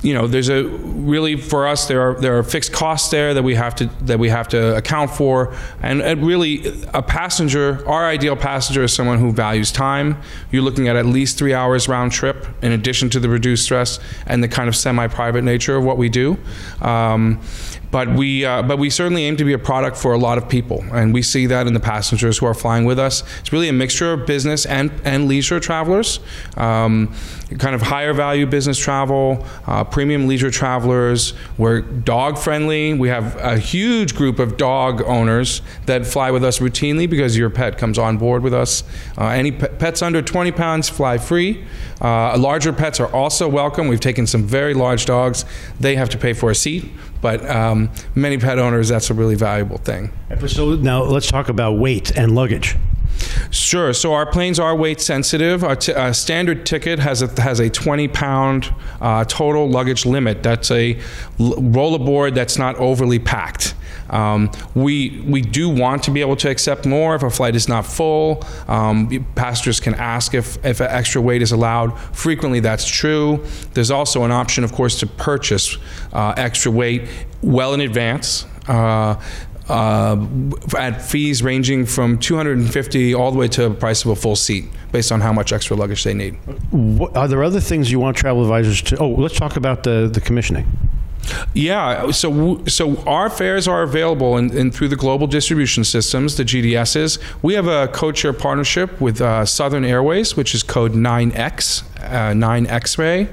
you 0.00 0.14
know, 0.14 0.28
there's 0.28 0.48
a 0.48 0.64
really 0.64 1.36
for 1.36 1.66
us 1.66 1.88
there 1.88 2.00
are 2.00 2.14
there 2.20 2.38
are 2.38 2.42
fixed 2.44 2.72
costs 2.72 3.10
there 3.10 3.34
that 3.34 3.42
we 3.42 3.56
have 3.56 3.74
to 3.76 3.86
that 4.02 4.18
we 4.18 4.28
have 4.28 4.46
to 4.48 4.76
account 4.76 5.10
for, 5.10 5.54
and, 5.82 6.00
and 6.00 6.24
really 6.24 6.62
a 6.94 7.02
passenger, 7.02 7.86
our 7.88 8.06
ideal 8.06 8.36
passenger 8.36 8.84
is 8.84 8.92
someone 8.92 9.18
who 9.18 9.32
values 9.32 9.72
time. 9.72 10.20
You're 10.52 10.62
looking 10.62 10.86
at 10.86 10.94
at 10.94 11.06
least 11.06 11.36
three 11.36 11.52
hours 11.52 11.88
round 11.88 12.12
trip, 12.12 12.46
in 12.62 12.72
addition 12.72 13.10
to 13.10 13.20
the 13.20 13.28
reduced 13.28 13.64
stress 13.64 13.98
and 14.26 14.42
the 14.42 14.48
kind 14.48 14.68
of 14.68 14.76
semi-private 14.76 15.42
nature 15.42 15.76
of 15.76 15.84
what 15.84 15.98
we 15.98 16.08
do. 16.08 16.38
Um, 16.80 17.40
but 17.90 18.08
we, 18.14 18.44
uh, 18.44 18.62
but 18.62 18.78
we 18.78 18.90
certainly 18.90 19.24
aim 19.24 19.36
to 19.36 19.44
be 19.44 19.52
a 19.52 19.58
product 19.58 19.96
for 19.96 20.12
a 20.12 20.18
lot 20.18 20.38
of 20.38 20.48
people, 20.48 20.84
and 20.92 21.14
we 21.14 21.22
see 21.22 21.46
that 21.46 21.66
in 21.66 21.72
the 21.72 21.80
passengers 21.80 22.38
who 22.38 22.46
are 22.46 22.54
flying 22.54 22.84
with 22.84 22.98
us. 22.98 23.22
It's 23.40 23.52
really 23.52 23.68
a 23.68 23.72
mixture 23.72 24.12
of 24.12 24.26
business 24.26 24.66
and, 24.66 24.92
and 25.04 25.26
leisure 25.26 25.60
travelers, 25.60 26.20
um, 26.56 27.14
kind 27.58 27.74
of 27.74 27.82
higher 27.82 28.12
value 28.12 28.46
business 28.46 28.78
travel, 28.78 29.46
uh, 29.66 29.84
premium 29.84 30.26
leisure 30.26 30.50
travelers. 30.50 31.34
We're 31.56 31.80
dog 31.80 32.38
friendly. 32.38 32.94
We 32.94 33.08
have 33.08 33.36
a 33.36 33.58
huge 33.58 34.14
group 34.14 34.38
of 34.38 34.56
dog 34.56 35.02
owners 35.02 35.62
that 35.86 36.06
fly 36.06 36.30
with 36.30 36.44
us 36.44 36.58
routinely 36.58 37.08
because 37.08 37.36
your 37.36 37.50
pet 37.50 37.78
comes 37.78 37.98
on 37.98 38.18
board 38.18 38.42
with 38.42 38.54
us. 38.54 38.82
Uh, 39.16 39.28
any 39.28 39.52
pe- 39.52 39.74
pets 39.76 40.02
under 40.02 40.20
20 40.20 40.52
pounds 40.52 40.88
fly 40.88 41.18
free. 41.18 41.64
Uh, 42.00 42.36
larger 42.38 42.72
pets 42.72 43.00
are 43.00 43.12
also 43.12 43.48
welcome. 43.48 43.88
We've 43.88 44.00
taken 44.00 44.26
some 44.26 44.44
very 44.44 44.74
large 44.74 45.06
dogs. 45.06 45.44
They 45.80 45.96
have 45.96 46.08
to 46.10 46.18
pay 46.18 46.32
for 46.32 46.50
a 46.50 46.54
seat, 46.54 46.90
but 47.20 47.48
um, 47.48 47.90
many 48.14 48.38
pet 48.38 48.58
owners, 48.58 48.88
that's 48.88 49.10
a 49.10 49.14
really 49.14 49.34
valuable 49.34 49.78
thing. 49.78 50.12
So 50.48 50.74
now 50.76 51.02
let's 51.02 51.28
talk 51.28 51.48
about 51.48 51.78
weight 51.78 52.16
and 52.16 52.34
luggage. 52.34 52.76
Sure. 53.50 53.92
So 53.92 54.12
our 54.14 54.26
planes 54.26 54.60
are 54.60 54.76
weight 54.76 55.00
sensitive. 55.00 55.64
Our 55.64 55.74
t- 55.76 55.92
uh, 55.92 56.12
standard 56.12 56.64
ticket 56.64 56.98
has 57.00 57.20
a 57.22 57.40
has 57.42 57.58
a 57.58 57.68
20 57.68 58.08
pound 58.08 58.72
uh, 59.00 59.24
total 59.24 59.68
luggage 59.68 60.06
limit. 60.06 60.42
That's 60.42 60.70
a 60.70 60.94
l- 61.40 61.54
rollerboard 61.54 62.34
that's 62.34 62.58
not 62.58 62.76
overly 62.76 63.18
packed. 63.18 63.74
Um, 64.10 64.50
we 64.74 65.22
we 65.26 65.42
do 65.42 65.68
want 65.68 66.02
to 66.04 66.10
be 66.10 66.20
able 66.20 66.36
to 66.36 66.50
accept 66.50 66.86
more 66.86 67.14
if 67.14 67.22
a 67.22 67.30
flight 67.30 67.54
is 67.54 67.68
not 67.68 67.86
full. 67.86 68.44
Um, 68.66 69.26
passengers 69.34 69.80
can 69.80 69.94
ask 69.94 70.34
if 70.34 70.64
if 70.64 70.80
extra 70.80 71.20
weight 71.20 71.42
is 71.42 71.52
allowed. 71.52 71.98
Frequently, 72.16 72.60
that's 72.60 72.86
true. 72.86 73.44
There's 73.74 73.90
also 73.90 74.24
an 74.24 74.30
option, 74.30 74.64
of 74.64 74.72
course, 74.72 74.98
to 75.00 75.06
purchase 75.06 75.76
uh, 76.12 76.34
extra 76.36 76.70
weight 76.70 77.08
well 77.42 77.74
in 77.74 77.80
advance. 77.80 78.46
Uh, 78.66 79.20
uh, 79.68 80.26
at 80.78 81.02
fees 81.02 81.42
ranging 81.42 81.84
from 81.84 82.18
250 82.18 83.14
all 83.14 83.30
the 83.30 83.38
way 83.38 83.48
to 83.48 83.68
the 83.68 83.74
price 83.74 84.04
of 84.04 84.10
a 84.10 84.16
full 84.16 84.36
seat, 84.36 84.64
based 84.92 85.12
on 85.12 85.20
how 85.20 85.32
much 85.32 85.52
extra 85.52 85.76
luggage 85.76 86.04
they 86.04 86.14
need. 86.14 86.32
What, 86.70 87.14
are 87.16 87.28
there 87.28 87.44
other 87.44 87.60
things 87.60 87.90
you 87.92 88.00
want 88.00 88.16
travel 88.16 88.42
advisors 88.42 88.80
to? 88.82 88.96
Oh, 88.98 89.10
let's 89.10 89.36
talk 89.36 89.56
about 89.56 89.82
the 89.82 90.08
the 90.10 90.20
commissioning. 90.20 90.66
Yeah, 91.54 92.10
so 92.10 92.64
so 92.66 92.96
our 93.04 93.28
fares 93.28 93.68
are 93.68 93.82
available 93.82 94.36
and 94.36 94.50
in, 94.50 94.58
in, 94.58 94.70
through 94.70 94.88
the 94.88 94.96
global 94.96 95.26
distribution 95.26 95.84
systems, 95.84 96.36
the 96.36 96.44
GDSs. 96.44 97.18
We 97.42 97.54
have 97.54 97.66
a 97.66 97.88
code-share 97.88 98.32
partnership 98.32 99.00
with 99.00 99.20
uh, 99.20 99.44
Southern 99.44 99.84
Airways, 99.84 100.36
which 100.36 100.54
is 100.54 100.62
code 100.62 100.92
9X, 100.92 101.82
uh, 102.00 102.32
9X-ray. 102.32 103.28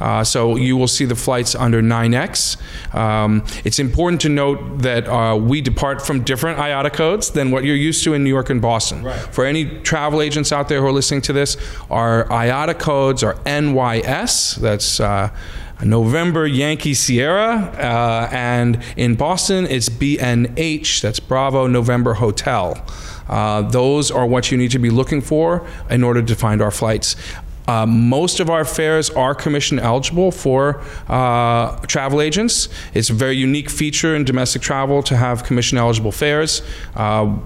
Uh, 0.00 0.24
so 0.24 0.56
you 0.56 0.76
will 0.76 0.88
see 0.88 1.04
the 1.04 1.14
flights 1.14 1.54
under 1.54 1.82
9X. 1.82 2.94
Um, 2.94 3.44
it's 3.64 3.78
important 3.78 4.20
to 4.22 4.28
note 4.28 4.78
that 4.78 5.08
uh, 5.08 5.36
we 5.36 5.60
depart 5.60 6.02
from 6.02 6.22
different 6.22 6.58
IATA 6.58 6.92
codes 6.92 7.30
than 7.30 7.50
what 7.50 7.64
you're 7.64 7.76
used 7.76 8.04
to 8.04 8.14
in 8.14 8.24
New 8.24 8.30
York 8.30 8.50
and 8.50 8.60
Boston. 8.60 9.02
Right. 9.02 9.18
For 9.18 9.44
any 9.44 9.80
travel 9.80 10.20
agents 10.20 10.52
out 10.52 10.68
there 10.68 10.80
who 10.80 10.86
are 10.86 10.92
listening 10.92 11.22
to 11.22 11.32
this, 11.32 11.56
our 11.90 12.24
IATA 12.24 12.78
codes 12.78 13.22
are 13.22 13.34
NYS. 13.44 14.56
That's 14.56 15.00
uh, 15.00 15.30
November 15.84 16.46
Yankee 16.46 16.94
Sierra, 16.94 17.72
uh, 17.78 18.28
and 18.32 18.82
in 18.96 19.14
Boston 19.14 19.66
it's 19.66 19.88
BNH, 19.88 21.02
that's 21.02 21.20
Bravo 21.20 21.66
November 21.66 22.14
Hotel. 22.14 22.82
Uh, 23.28 23.62
those 23.62 24.10
are 24.10 24.26
what 24.26 24.50
you 24.50 24.58
need 24.58 24.70
to 24.70 24.78
be 24.78 24.90
looking 24.90 25.20
for 25.20 25.66
in 25.90 26.02
order 26.02 26.22
to 26.22 26.34
find 26.34 26.62
our 26.62 26.70
flights. 26.70 27.16
Uh, 27.68 27.84
most 27.84 28.38
of 28.38 28.48
our 28.48 28.64
fares 28.64 29.10
are 29.10 29.34
commission 29.34 29.78
eligible 29.78 30.30
for 30.30 30.80
uh, 31.08 31.76
travel 31.86 32.20
agents. 32.20 32.68
It's 32.94 33.10
a 33.10 33.14
very 33.14 33.36
unique 33.36 33.68
feature 33.68 34.14
in 34.14 34.24
domestic 34.24 34.62
travel 34.62 35.02
to 35.04 35.16
have 35.16 35.42
commission 35.42 35.76
eligible 35.76 36.12
fares. 36.12 36.62
Uh, 36.94 37.36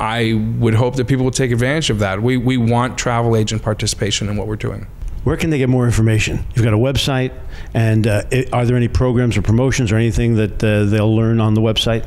I 0.00 0.34
would 0.58 0.74
hope 0.74 0.96
that 0.96 1.06
people 1.06 1.24
will 1.24 1.32
take 1.32 1.50
advantage 1.50 1.90
of 1.90 1.98
that. 1.98 2.22
We, 2.22 2.36
we 2.36 2.56
want 2.56 2.96
travel 2.96 3.36
agent 3.36 3.62
participation 3.62 4.28
in 4.28 4.36
what 4.36 4.46
we're 4.46 4.56
doing. 4.56 4.86
Where 5.24 5.36
can 5.36 5.50
they 5.50 5.58
get 5.58 5.68
more 5.68 5.84
information? 5.84 6.44
You've 6.54 6.64
got 6.64 6.74
a 6.74 6.78
website, 6.78 7.32
and 7.74 8.06
uh, 8.06 8.22
it, 8.30 8.52
are 8.52 8.64
there 8.64 8.76
any 8.76 8.88
programs 8.88 9.36
or 9.36 9.42
promotions 9.42 9.92
or 9.92 9.96
anything 9.96 10.36
that 10.36 10.62
uh, 10.64 10.84
they'll 10.84 11.14
learn 11.14 11.40
on 11.40 11.54
the 11.54 11.60
website? 11.60 12.04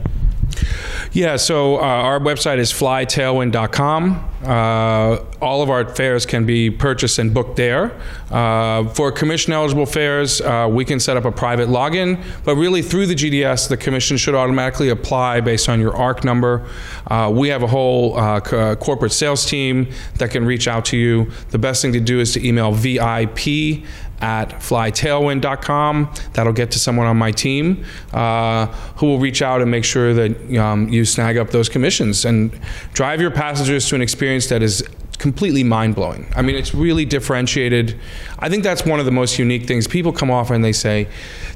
Yeah, 1.13 1.35
so 1.35 1.75
uh, 1.75 1.79
our 1.81 2.19
website 2.19 2.57
is 2.57 2.71
flytailwind.com. 2.71 4.29
Uh, 4.43 5.23
all 5.41 5.61
of 5.61 5.69
our 5.69 5.93
fares 5.93 6.25
can 6.25 6.45
be 6.45 6.71
purchased 6.71 7.19
and 7.19 7.33
booked 7.33 7.57
there. 7.57 7.91
Uh, 8.31 8.85
for 8.89 9.11
commission 9.11 9.53
eligible 9.53 9.85
fares, 9.85 10.41
uh, 10.41 10.67
we 10.71 10.85
can 10.85 10.99
set 10.99 11.17
up 11.17 11.25
a 11.25 11.31
private 11.31 11.69
login, 11.69 12.23
but 12.43 12.55
really 12.55 12.81
through 12.81 13.05
the 13.05 13.13
GDS, 13.13 13.69
the 13.69 13.77
commission 13.77 14.17
should 14.17 14.33
automatically 14.33 14.89
apply 14.89 15.41
based 15.41 15.69
on 15.69 15.79
your 15.79 15.95
ARC 15.95 16.23
number. 16.23 16.67
Uh, 17.07 17.29
we 17.33 17.49
have 17.49 17.61
a 17.61 17.67
whole 17.67 18.17
uh, 18.17 18.75
corporate 18.75 19.11
sales 19.11 19.45
team 19.45 19.89
that 20.15 20.31
can 20.31 20.45
reach 20.45 20.67
out 20.67 20.85
to 20.85 20.97
you. 20.97 21.29
The 21.49 21.59
best 21.59 21.81
thing 21.81 21.93
to 21.93 21.99
do 21.99 22.19
is 22.19 22.33
to 22.33 22.47
email 22.47 22.71
VIP 22.71 23.83
at 24.21 24.49
flytailwind.com. 24.49 26.13
That'll 26.33 26.53
get 26.53 26.71
to 26.71 26.79
someone 26.79 27.07
on 27.07 27.17
my 27.17 27.31
team 27.31 27.85
uh, 28.13 28.67
who 28.97 29.07
will 29.07 29.19
reach 29.19 29.41
out 29.41 29.61
and 29.61 29.69
make 29.69 29.83
sure 29.83 30.13
that 30.13 30.57
um, 30.57 30.87
you 30.89 31.05
snag 31.05 31.37
up 31.37 31.49
those 31.49 31.69
commissions 31.69 32.25
and 32.25 32.57
drive 32.93 33.19
your 33.19 33.31
passengers 33.31 33.87
to 33.89 33.95
an 33.95 34.01
experience 34.01 34.47
that 34.47 34.61
is 34.61 34.87
completely 35.17 35.63
mind 35.63 35.93
blowing. 35.95 36.25
I 36.35 36.41
mean, 36.41 36.55
it's 36.55 36.73
really 36.73 37.05
differentiated. 37.05 37.99
I 38.39 38.49
think 38.49 38.63
that's 38.63 38.85
one 38.85 38.99
of 38.99 39.05
the 39.05 39.11
most 39.11 39.37
unique 39.37 39.67
things. 39.67 39.87
People 39.87 40.11
come 40.11 40.31
off 40.31 40.49
and 40.49 40.63
they 40.63 40.71
say, 40.71 41.07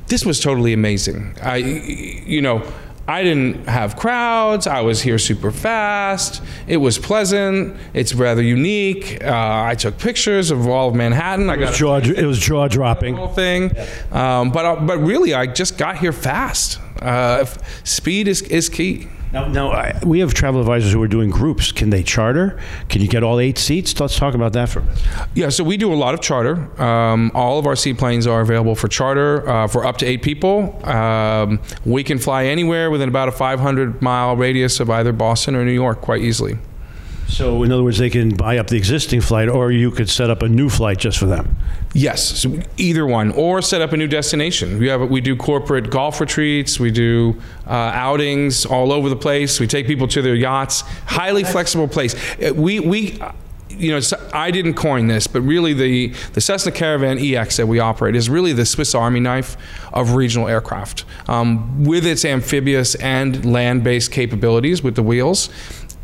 "This 0.08 0.24
was 0.24 0.40
totally 0.40 0.72
amazing." 0.74 1.36
I, 1.42 1.58
you 1.58 2.42
know 2.42 2.64
I 3.08 3.24
didn't 3.24 3.68
have 3.68 3.96
crowds. 3.96 4.66
I 4.66 4.82
was 4.82 5.02
here 5.02 5.20
super 5.20 5.52
fast. 5.52 6.42
It 6.68 6.78
was 6.78 6.98
pleasant. 6.98 7.78
It's 7.94 8.14
rather 8.16 8.42
unique. 8.42 9.24
Uh, 9.24 9.64
I 9.66 9.76
took 9.76 10.00
pictures 10.00 10.50
of 10.50 10.68
all 10.68 10.90
of 10.90 10.96
Manhattan. 10.96 11.50
I 11.50 11.56
got 11.56 11.76
jaw, 11.76 11.98
it 11.98 12.26
was 12.26 12.40
jaw 12.40 12.68
dropping. 12.68 13.16
Whole 13.16 13.28
thing, 13.28 13.72
um, 14.12 14.52
but 14.52 14.66
uh, 14.66 14.76
but 14.78 14.98
really, 15.00 15.34
I 15.34 15.46
just 15.46 15.78
got 15.78 15.98
here 15.98 16.14
fast. 16.14 16.80
Uh, 17.00 17.46
speed 17.84 18.28
is 18.28 18.42
is 18.42 18.70
key. 18.70 19.08
Now, 19.36 19.48
now 19.50 19.72
I, 19.72 20.00
we 20.06 20.22
have 20.22 20.34
travel 20.34 20.62
advisors 20.62 20.94
who 20.94 21.04
are 21.04 21.10
doing 21.10 21.30
groups. 21.30 21.74
Can 21.74 21.90
they 21.90 22.04
charter? 22.04 22.58
Can 22.88 23.02
you 23.02 23.10
get 23.10 23.22
all 23.22 23.38
eight 23.38 23.58
seats? 23.58 24.00
Let's 24.00 24.16
talk 24.16 24.34
about 24.34 24.54
that 24.54 24.70
for 24.70 24.80
a 24.80 24.84
minute. 24.84 25.04
Yeah, 25.34 25.50
so 25.50 25.66
we 25.66 25.76
do 25.76 25.94
a 25.94 25.96
lot 25.96 26.14
of 26.14 26.22
charter. 26.22 26.82
Um, 26.82 27.32
all 27.36 27.60
of 27.60 27.68
our 27.68 27.76
seaplanes 27.76 28.28
are 28.28 28.40
available 28.40 28.76
for 28.76 28.88
charter 28.88 29.46
uh, 29.50 29.68
for 29.68 29.86
up 29.86 29.98
to 29.98 30.06
eight 30.06 30.22
people. 30.22 30.80
Um, 30.88 31.60
we 31.84 32.02
can 32.02 32.18
fly 32.18 32.46
anywhere 32.46 32.90
within 32.90 33.10
about 33.10 33.28
a 33.28 33.34
500 33.34 34.02
mile 34.02 34.38
radius 34.38 34.80
of 34.80 34.90
either 34.90 35.12
Boston 35.12 35.58
or 35.58 35.66
New 35.66 35.74
York 35.74 36.00
quite 36.00 36.22
easily. 36.22 36.58
So, 37.28 37.64
in 37.64 37.72
other 37.72 37.84
words, 37.84 37.98
they 37.98 38.10
can 38.10 38.36
buy 38.36 38.58
up 38.58 38.68
the 38.68 38.78
existing 38.78 39.22
flight, 39.22 39.50
or 39.50 39.72
you 39.72 39.92
could 39.92 40.10
set 40.10 40.30
up 40.30 40.42
a 40.42 40.48
new 40.48 40.70
flight 40.70 40.98
just 41.00 41.18
for 41.18 41.26
them. 41.26 41.58
Yes, 41.94 42.24
so 42.40 42.60
either 42.78 43.06
one, 43.06 43.32
or 43.32 43.62
set 43.62 43.82
up 43.82 43.94
a 43.94 43.98
new 43.98 44.08
destination. 44.08 44.80
We 44.80 44.88
have 44.88 45.10
we 45.10 45.22
do 45.22 45.36
corporate 45.36 45.90
golf 45.90 46.20
retreats, 46.22 46.80
we 46.80 46.92
do 46.92 47.42
uh, 47.68 47.72
outings 47.72 48.66
all 48.66 48.92
over 48.92 49.10
the 49.10 49.16
place. 49.16 49.60
We 49.60 49.68
take 49.68 49.88
people 49.88 50.08
to 50.10 50.22
their 50.22 50.36
yachts. 50.36 50.82
Highly 51.08 51.44
flexible 51.44 51.88
place. 51.88 52.16
Uh, 52.40 52.54
We 52.54 52.80
we. 52.80 53.20
You 53.68 53.92
know, 53.92 54.00
I 54.32 54.52
didn't 54.52 54.76
coin 54.76 55.08
this, 55.08 55.28
but 55.28 55.42
really 55.42 55.74
the, 55.74 56.14
the 56.32 56.40
Cessna 56.40 56.72
Caravan 56.72 57.18
EX 57.20 57.58
that 57.58 57.68
we 57.68 57.80
operate 57.80 58.16
is 58.16 58.30
really 58.30 58.54
the 58.54 58.66
Swiss 58.66 58.96
Army 58.96 59.20
knife 59.20 59.58
of 59.92 60.14
regional 60.14 60.48
aircraft. 60.48 61.04
Um, 61.28 61.84
with 61.84 62.06
its 62.06 62.24
amphibious 62.24 62.96
and 62.96 63.44
land 63.44 63.84
based 63.84 64.14
capabilities 64.14 64.82
with 64.82 64.96
the 64.96 65.04
wheels, 65.04 65.50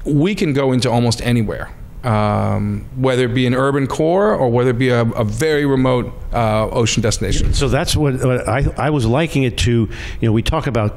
we 0.06 0.36
can 0.36 0.54
go 0.54 0.72
into 0.72 0.90
almost 0.90 1.22
anywhere. 1.22 1.72
Um, 2.04 2.90
whether 2.96 3.26
it 3.26 3.36
be 3.36 3.46
an 3.46 3.54
urban 3.54 3.86
core 3.86 4.34
or 4.34 4.50
whether 4.50 4.72
it 4.72 4.80
be 4.80 4.90
a, 4.90 5.02
a 5.02 5.24
very 5.24 5.68
remote 5.68 6.12
uh, 6.34 6.68
ocean 6.70 7.04
destination. 7.04 7.54
So 7.54 7.70
that's 7.70 7.96
what, 7.96 8.16
what 8.26 8.50
I, 8.50 8.66
I 8.76 8.90
was 8.90 9.06
liking 9.06 9.44
it 9.44 9.56
to. 9.60 9.72
You 9.72 9.90
know, 10.28 10.32
we 10.32 10.42
talk 10.42 10.66
about 10.66 10.96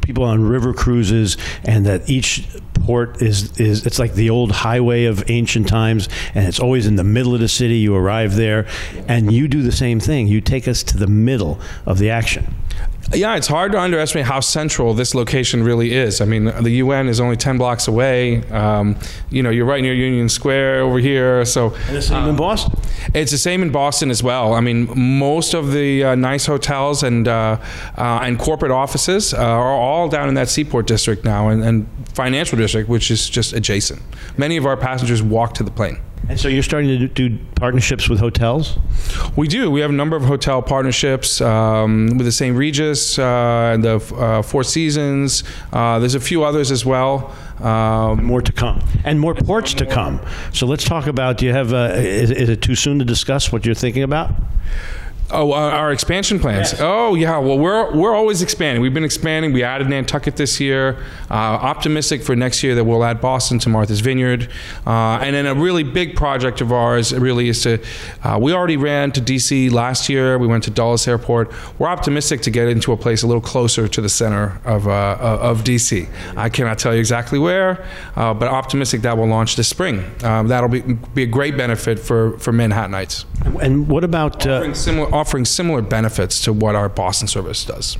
people 0.00 0.24
on 0.24 0.42
river 0.42 0.72
cruises 0.72 1.36
and 1.64 1.84
that 1.84 2.08
each 2.08 2.46
port 2.86 3.20
is 3.20 3.58
is 3.58 3.84
it's 3.84 3.98
like 3.98 4.14
the 4.14 4.30
old 4.30 4.52
highway 4.52 5.04
of 5.04 5.28
ancient 5.28 5.66
times 5.66 6.08
and 6.34 6.46
it's 6.46 6.60
always 6.60 6.86
in 6.86 6.94
the 6.94 7.04
middle 7.04 7.34
of 7.34 7.40
the 7.40 7.48
city 7.48 7.78
you 7.78 7.94
arrive 7.94 8.36
there 8.36 8.66
and 9.08 9.32
you 9.32 9.48
do 9.48 9.62
the 9.62 9.72
same 9.72 9.98
thing 9.98 10.28
you 10.28 10.40
take 10.40 10.68
us 10.68 10.84
to 10.84 10.96
the 10.96 11.08
middle 11.08 11.58
of 11.84 11.98
the 11.98 12.08
action 12.08 12.54
yeah, 13.14 13.36
it's 13.36 13.46
hard 13.46 13.72
to 13.72 13.80
underestimate 13.80 14.26
how 14.26 14.40
central 14.40 14.92
this 14.92 15.14
location 15.14 15.62
really 15.62 15.92
is. 15.92 16.20
I 16.20 16.24
mean, 16.24 16.44
the 16.44 16.70
UN 16.70 17.08
is 17.08 17.20
only 17.20 17.36
10 17.36 17.56
blocks 17.56 17.86
away. 17.86 18.42
Um, 18.50 18.98
you 19.30 19.42
know, 19.42 19.50
you're 19.50 19.66
right 19.66 19.80
near 19.80 19.94
Union 19.94 20.28
Square 20.28 20.80
over 20.80 20.98
here. 20.98 21.44
So, 21.44 21.74
and 21.86 21.96
the 21.96 22.02
same 22.02 22.24
um, 22.24 22.30
in 22.30 22.36
Boston? 22.36 22.78
It's 23.14 23.30
the 23.30 23.38
same 23.38 23.62
in 23.62 23.70
Boston 23.70 24.10
as 24.10 24.22
well. 24.22 24.54
I 24.54 24.60
mean, 24.60 24.90
most 24.98 25.54
of 25.54 25.72
the 25.72 26.04
uh, 26.04 26.14
nice 26.16 26.46
hotels 26.46 27.02
and, 27.02 27.28
uh, 27.28 27.58
uh, 27.96 28.20
and 28.22 28.38
corporate 28.38 28.72
offices 28.72 29.32
uh, 29.32 29.38
are 29.38 29.72
all 29.72 30.08
down 30.08 30.28
in 30.28 30.34
that 30.34 30.48
seaport 30.48 30.86
district 30.86 31.24
now 31.24 31.48
and, 31.48 31.62
and 31.62 31.86
financial 32.12 32.58
district, 32.58 32.88
which 32.88 33.10
is 33.10 33.28
just 33.28 33.52
adjacent. 33.52 34.02
Many 34.36 34.56
of 34.56 34.66
our 34.66 34.76
passengers 34.76 35.22
walk 35.22 35.54
to 35.54 35.62
the 35.62 35.70
plane. 35.70 35.98
And 36.28 36.40
so 36.40 36.48
you're 36.48 36.62
starting 36.62 36.98
to 36.98 37.08
do 37.08 37.38
partnerships 37.54 38.08
with 38.08 38.18
hotels? 38.18 38.78
We 39.36 39.46
do. 39.46 39.70
We 39.70 39.80
have 39.80 39.90
a 39.90 39.94
number 39.94 40.16
of 40.16 40.24
hotel 40.24 40.60
partnerships 40.60 41.40
um, 41.40 42.08
with 42.16 42.26
the 42.26 42.32
St. 42.32 42.56
Regis 42.56 43.18
uh, 43.18 43.70
and 43.72 43.84
the 43.84 43.96
uh, 43.96 44.42
Four 44.42 44.64
Seasons. 44.64 45.44
Uh, 45.72 46.00
there's 46.00 46.16
a 46.16 46.20
few 46.20 46.42
others 46.42 46.72
as 46.72 46.84
well. 46.84 47.34
Um, 47.60 48.24
more 48.24 48.42
to 48.42 48.52
come, 48.52 48.82
and 49.04 49.18
more 49.18 49.34
ports 49.34 49.72
to 49.74 49.86
come. 49.86 50.20
So 50.52 50.66
let's 50.66 50.84
talk 50.84 51.06
about. 51.06 51.38
Do 51.38 51.46
you 51.46 51.52
have? 51.52 51.72
Is, 51.72 52.30
is 52.30 52.50
it 52.50 52.60
too 52.60 52.74
soon 52.74 52.98
to 52.98 53.04
discuss 53.04 53.50
what 53.50 53.64
you're 53.64 53.74
thinking 53.74 54.02
about? 54.02 54.34
Oh, 55.30 55.52
uh, 55.52 55.56
our 55.56 55.92
expansion 55.92 56.38
plans. 56.38 56.72
Yes. 56.72 56.80
Oh, 56.80 57.14
yeah. 57.14 57.38
Well, 57.38 57.58
we're 57.58 57.92
we're 57.94 58.14
always 58.14 58.42
expanding. 58.42 58.80
We've 58.80 58.94
been 58.94 59.04
expanding. 59.04 59.52
We 59.52 59.64
added 59.64 59.88
Nantucket 59.88 60.36
this 60.36 60.60
year. 60.60 60.98
Uh, 61.30 61.34
optimistic 61.34 62.22
for 62.22 62.36
next 62.36 62.62
year 62.62 62.76
that 62.76 62.84
we'll 62.84 63.02
add 63.02 63.20
Boston 63.20 63.58
to 63.60 63.68
Martha's 63.68 64.00
Vineyard, 64.00 64.48
uh, 64.86 65.18
and 65.20 65.34
then 65.34 65.46
a 65.46 65.54
really 65.54 65.82
big 65.82 66.14
project 66.14 66.60
of 66.60 66.72
ours 66.72 67.12
really 67.12 67.48
is 67.48 67.62
to. 67.62 67.82
Uh, 68.22 68.38
we 68.40 68.52
already 68.52 68.76
ran 68.76 69.10
to 69.12 69.20
DC 69.20 69.70
last 69.72 70.08
year. 70.08 70.38
We 70.38 70.46
went 70.46 70.62
to 70.64 70.70
Dulles 70.70 71.08
Airport. 71.08 71.52
We're 71.78 71.88
optimistic 71.88 72.42
to 72.42 72.50
get 72.50 72.68
into 72.68 72.92
a 72.92 72.96
place 72.96 73.22
a 73.22 73.26
little 73.26 73.42
closer 73.42 73.88
to 73.88 74.00
the 74.00 74.08
center 74.08 74.60
of 74.64 74.86
uh, 74.86 75.16
of 75.20 75.64
DC. 75.64 76.08
I 76.36 76.48
cannot 76.48 76.78
tell 76.78 76.94
you 76.94 77.00
exactly 77.00 77.38
where, 77.40 77.84
uh, 78.14 78.32
but 78.32 78.48
optimistic 78.48 79.02
that 79.02 79.18
will 79.18 79.26
launch 79.26 79.56
this 79.56 79.66
spring. 79.66 80.04
Um, 80.22 80.46
that'll 80.48 80.68
be 80.68 80.82
be 80.82 81.24
a 81.24 81.26
great 81.26 81.56
benefit 81.56 81.98
for 81.98 82.38
for 82.38 82.52
Manhattanites. 82.52 83.24
And 83.60 83.88
what 83.88 84.04
about 84.04 84.46
offering 84.46 84.74
similar, 84.74 85.14
offering 85.14 85.44
similar 85.44 85.82
benefits 85.82 86.40
to 86.42 86.52
what 86.52 86.74
our 86.74 86.88
Boston 86.88 87.28
service 87.28 87.64
does? 87.64 87.98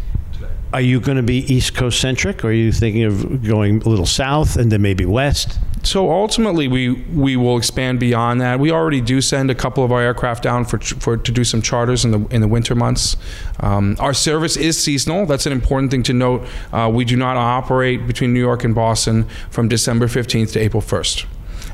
Are 0.73 0.81
you 0.81 1.01
going 1.01 1.17
to 1.17 1.23
be 1.23 1.39
East 1.53 1.75
Coast 1.75 2.01
centric, 2.01 2.45
or 2.45 2.49
are 2.49 2.53
you 2.53 2.73
thinking 2.73 3.05
of 3.05 3.43
going 3.47 3.83
a 3.83 3.89
little 3.89 4.05
south 4.05 4.57
and 4.57 4.71
then 4.71 4.83
maybe 4.83 5.07
west? 5.07 5.59
So 5.85 6.11
ultimately, 6.11 6.67
we 6.67 6.91
we 6.91 7.37
will 7.37 7.57
expand 7.57 8.01
beyond 8.01 8.41
that. 8.41 8.59
We 8.59 8.73
already 8.73 9.01
do 9.01 9.21
send 9.21 9.51
a 9.51 9.55
couple 9.55 9.85
of 9.85 9.93
our 9.93 10.03
aircraft 10.03 10.43
down 10.43 10.65
for 10.65 10.79
for 10.81 11.17
to 11.17 11.33
do 11.33 11.45
some 11.45 11.63
charters 11.63 12.05
in 12.05 12.11
the 12.11 12.27
in 12.35 12.41
the 12.41 12.49
winter 12.49 12.75
months. 12.75 13.17
Um, 13.61 13.97
our 14.01 14.13
service 14.13 14.57
is 14.57 14.77
seasonal. 14.77 15.25
That's 15.25 15.47
an 15.47 15.53
important 15.53 15.93
thing 15.93 16.03
to 16.03 16.13
note. 16.13 16.45
Uh, 16.73 16.91
we 16.93 17.05
do 17.05 17.17
not 17.17 17.37
operate 17.37 18.07
between 18.07 18.35
New 18.35 18.41
York 18.41 18.65
and 18.65 18.75
Boston 18.75 19.29
from 19.51 19.69
December 19.69 20.09
fifteenth 20.09 20.53
to 20.55 20.59
April 20.59 20.81
first. 20.81 21.27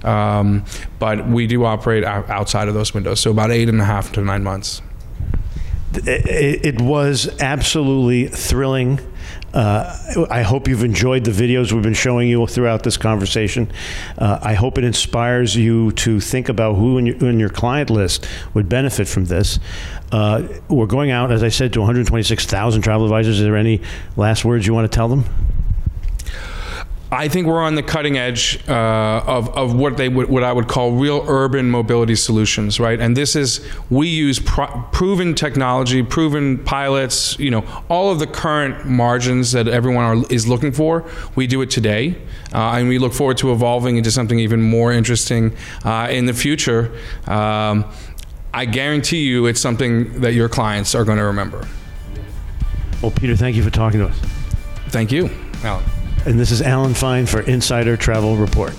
Um, 0.05 0.65
but 0.99 1.27
we 1.29 1.47
do 1.47 1.65
operate 1.65 2.05
outside 2.05 2.69
of 2.69 2.75
those 2.75 2.95
windows, 2.95 3.21
so 3.21 3.31
about 3.31 3.51
eight 3.51 3.69
and 3.69 3.81
a 3.81 3.85
half 3.85 4.13
to 4.13 4.23
nine 4.23 4.43
months. 4.43 4.83
It, 5.95 6.81
was 6.81 7.29
absolutely 7.41 8.29
thrilling. 8.29 9.01
Uh, 9.53 10.27
I 10.31 10.41
hope 10.41 10.67
you've 10.67 10.85
enjoyed 10.85 11.25
the 11.25 11.31
videos 11.31 11.71
we've 11.73 11.83
been 11.83 11.93
showing 11.93 12.29
you 12.29 12.47
throughout 12.47 12.83
this 12.83 12.97
conversation. 12.97 13.71
Uh, 14.17 14.39
I 14.41 14.55
hope 14.55 14.79
it 14.79 14.85
inspires 14.85 15.55
you 15.55 15.93
to 15.93 16.19
think 16.19 16.49
about 16.49 16.77
who 16.77 16.97
in 16.97 17.07
your, 17.07 17.17
in 17.29 17.39
your 17.39 17.51
client 17.51 17.91
list 17.91 18.27
would 18.55 18.71
benefit 18.71 19.07
from 19.07 19.27
this. 19.27 19.59
Uh, 20.11 20.49
we're 20.69 20.87
going 20.87 21.11
out, 21.11 21.31
as 21.31 21.43
I 21.43 21.49
said, 21.49 21.75
to 21.75 21.81
126,000 21.81 22.81
travel 22.81 23.05
advisors. 23.05 23.39
Is 23.39 23.45
there 23.45 23.57
any 23.57 23.83
last 24.17 24.45
words 24.47 24.67
you 24.67 24.73
want 24.73 24.91
to 24.91 24.95
tell 24.95 25.09
them? 25.09 25.27
I 27.13 27.29
think 27.29 27.47
we're 27.47 27.61
on 27.61 27.75
the 27.75 27.83
cutting 27.83 28.17
edge 28.17 28.67
uh, 28.71 29.23
of, 29.27 29.55
of 29.55 29.75
what 29.75 29.99
they 29.99 30.09
would, 30.09 30.31
what 30.31 30.43
I 30.43 30.51
would 30.51 30.67
call 30.67 30.93
real 30.93 31.23
urban 31.29 31.71
mobility 31.71 32.15
solutions, 32.15 32.81
right? 32.81 32.99
And 32.99 33.15
this 33.15 33.37
is 33.37 33.61
we 33.91 34.09
use 34.09 34.39
pro- 34.39 34.83
proven 34.93 35.35
technology, 35.35 36.03
proven 36.03 36.57
pilots, 36.65 37.39
you 37.39 37.51
know, 37.51 37.67
all 37.91 38.11
of 38.11 38.19
the 38.19 38.27
current 38.27 38.87
margins 38.87 39.53
that 39.53 39.69
everyone 39.69 40.05
are, 40.05 40.33
is 40.33 40.49
looking 40.49 40.73
for. 40.73 41.05
We 41.37 41.47
do 41.47 41.61
it 41.61 41.69
today, 41.69 42.17
uh, 42.55 42.77
and 42.77 42.89
we 42.89 42.99
look 42.99 43.13
forward 43.13 43.37
to 43.39 43.53
evolving 43.53 43.99
into 43.99 44.11
something 44.11 44.39
even 44.39 44.63
more 44.63 44.91
interesting 44.91 45.55
uh, 45.85 46.09
in 46.11 46.25
the 46.25 46.35
future. 46.35 46.99
Um, 47.27 47.85
I 48.55 48.65
guarantee 48.65 49.25
you, 49.25 49.45
it's 49.45 49.61
something 49.61 50.23
that 50.23 50.33
your 50.33 50.49
clients 50.49 50.95
are 50.95 51.05
going 51.05 51.19
to 51.19 51.25
remember. 51.25 51.69
Well, 53.03 53.11
Peter, 53.11 53.37
thank 53.37 53.55
you 53.55 53.63
for 53.63 53.71
talking 53.71 54.01
to 54.01 54.07
us. 54.07 54.19
Thank 54.89 55.13
you, 55.13 55.29
Alan. 55.63 55.85
And 56.25 56.39
this 56.39 56.53
is 56.53 56.63
Alan 56.63 56.95
Fine 56.95 57.27
for 57.27 57.41
Insider 57.41 57.97
Travel 57.97 58.37
Report. 58.37 58.75